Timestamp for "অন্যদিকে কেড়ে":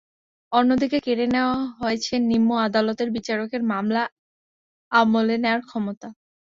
0.51-1.25